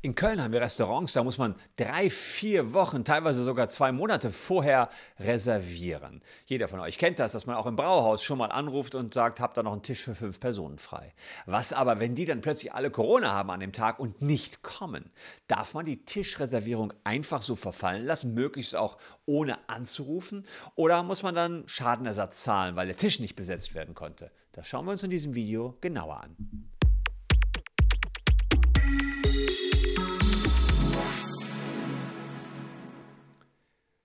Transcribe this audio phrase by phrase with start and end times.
[0.00, 4.30] In Köln haben wir Restaurants, da muss man drei, vier Wochen, teilweise sogar zwei Monate
[4.30, 4.88] vorher
[5.20, 6.22] reservieren.
[6.46, 9.40] Jeder von euch kennt das, dass man auch im Brauhaus schon mal anruft und sagt,
[9.40, 11.12] habt da noch einen Tisch für fünf Personen frei.
[11.46, 15.12] Was aber, wenn die dann plötzlich alle Corona haben an dem Tag und nicht kommen?
[15.46, 18.96] Darf man die Tischreservierung einfach so verfallen lassen, möglichst auch
[19.26, 20.46] ohne anzurufen?
[20.74, 24.32] Oder muss man dann Schadenersatz zahlen, weil der Tisch nicht besetzt werden konnte?
[24.52, 26.71] Das schauen wir uns in diesem Video genauer an.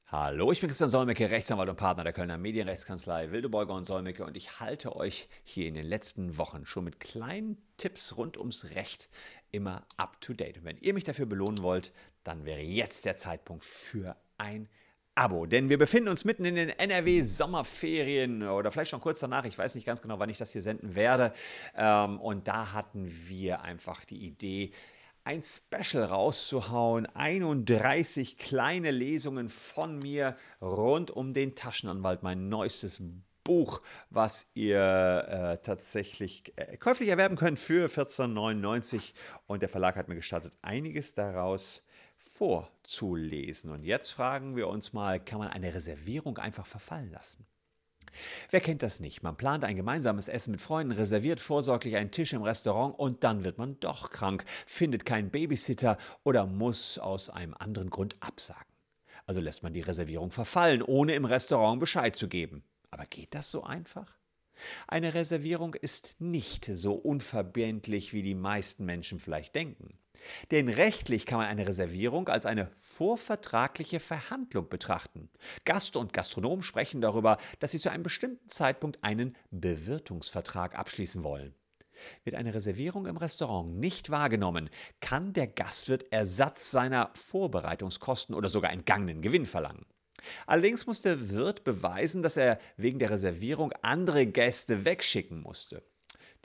[0.10, 4.38] Hallo, ich bin Christian Solmecke, Rechtsanwalt und Partner der Kölner Medienrechtskanzlei Wildebeuger und Solmecke und
[4.38, 9.10] ich halte euch hier in den letzten Wochen schon mit kleinen Tipps rund ums Recht
[9.52, 10.60] immer up to date.
[10.60, 11.92] Und wenn ihr mich dafür belohnen wollt,
[12.24, 14.70] dann wäre jetzt der Zeitpunkt für ein
[15.14, 15.46] Abo.
[15.46, 19.44] Denn wir befinden uns mitten in den NRW-Sommerferien oder vielleicht schon kurz danach.
[19.44, 21.34] Ich weiß nicht ganz genau, wann ich das hier senden werde.
[21.76, 24.72] Ähm, und da hatten wir einfach die Idee,
[25.28, 27.06] ein Special rauszuhauen.
[27.06, 33.02] 31 kleine Lesungen von mir rund um den Taschenanwalt, mein neuestes
[33.44, 39.14] Buch, was ihr äh, tatsächlich äh, käuflich erwerben könnt für 14,99.
[39.48, 41.84] Und der Verlag hat mir gestattet, einiges daraus
[42.16, 43.72] vorzulesen.
[43.72, 47.46] Und jetzt fragen wir uns mal, kann man eine Reservierung einfach verfallen lassen?
[48.52, 49.24] Wer kennt das nicht?
[49.24, 53.44] Man plant ein gemeinsames Essen mit Freunden, reserviert vorsorglich einen Tisch im Restaurant und dann
[53.44, 58.66] wird man doch krank, findet keinen Babysitter oder muss aus einem anderen Grund absagen.
[59.26, 62.64] Also lässt man die Reservierung verfallen, ohne im Restaurant Bescheid zu geben.
[62.92, 64.18] Aber geht das so einfach?
[64.88, 69.97] Eine Reservierung ist nicht so unverbindlich, wie die meisten Menschen vielleicht denken.
[70.52, 75.30] Denn rechtlich kann man eine Reservierung als eine vorvertragliche Verhandlung betrachten.
[75.66, 81.56] Gast und Gastronom sprechen darüber, dass sie zu einem bestimmten Zeitpunkt einen Bewirtungsvertrag abschließen wollen.
[82.24, 84.70] Wird eine Reservierung im Restaurant nicht wahrgenommen,
[85.00, 89.86] kann der Gastwirt Ersatz seiner Vorbereitungskosten oder sogar entgangenen Gewinn verlangen.
[90.46, 95.84] Allerdings muss der Wirt beweisen, dass er wegen der Reservierung andere Gäste wegschicken musste.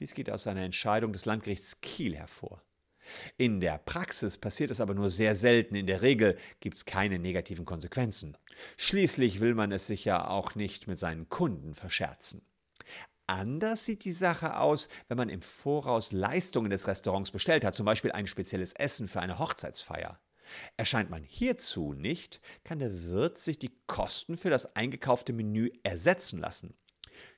[0.00, 2.62] Dies geht aus einer Entscheidung des Landgerichts Kiel hervor.
[3.36, 5.74] In der Praxis passiert es aber nur sehr selten.
[5.74, 8.36] In der Regel gibt es keine negativen Konsequenzen.
[8.76, 12.42] Schließlich will man es sich ja auch nicht mit seinen Kunden verscherzen.
[13.26, 17.86] Anders sieht die Sache aus, wenn man im Voraus Leistungen des Restaurants bestellt hat, zum
[17.86, 20.20] Beispiel ein spezielles Essen für eine Hochzeitsfeier.
[20.76, 26.40] Erscheint man hierzu nicht, kann der Wirt sich die Kosten für das eingekaufte Menü ersetzen
[26.40, 26.74] lassen.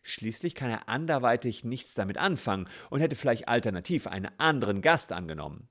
[0.07, 5.71] Schließlich kann er anderweitig nichts damit anfangen und hätte vielleicht alternativ einen anderen Gast angenommen.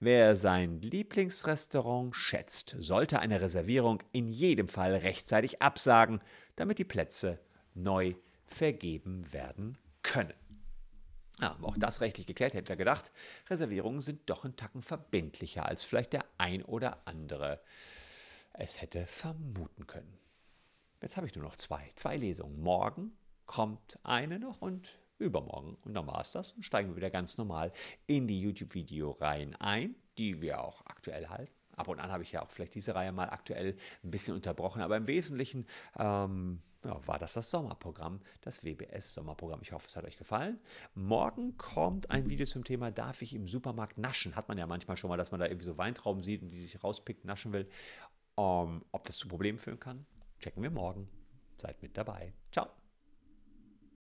[0.00, 6.22] Wer sein Lieblingsrestaurant schätzt, sollte eine Reservierung in jedem Fall rechtzeitig absagen,
[6.56, 7.38] damit die Plätze
[7.74, 8.14] neu
[8.46, 10.32] vergeben werden können.
[11.38, 13.12] Ja, auch das rechtlich geklärt, hätte er gedacht,
[13.50, 17.60] Reservierungen sind doch ein Tacken verbindlicher, als vielleicht der ein oder andere
[18.54, 20.18] es hätte vermuten können.
[21.02, 21.92] Jetzt habe ich nur noch zwei.
[21.94, 22.58] Zwei Lesungen.
[22.62, 23.12] Morgen
[23.46, 25.76] kommt eine noch und übermorgen.
[25.82, 27.72] Und dann war es das und steigen wir wieder ganz normal
[28.06, 31.52] in die YouTube-Videoreihen ein, die wir auch aktuell halten.
[31.76, 34.80] Ab und an habe ich ja auch vielleicht diese Reihe mal aktuell ein bisschen unterbrochen,
[34.80, 35.66] aber im Wesentlichen
[35.98, 39.60] ähm, ja, war das das Sommerprogramm, das WBS-Sommerprogramm.
[39.62, 40.58] Ich hoffe, es hat euch gefallen.
[40.94, 44.36] Morgen kommt ein Video zum Thema, darf ich im Supermarkt naschen?
[44.36, 46.60] Hat man ja manchmal schon mal, dass man da irgendwie so Weintrauben sieht und die
[46.60, 47.68] sich rauspickt, naschen will.
[48.38, 50.06] Ähm, ob das zu Problemen führen kann,
[50.38, 51.08] checken wir morgen.
[51.58, 52.32] Seid mit dabei.
[52.52, 52.68] Ciao.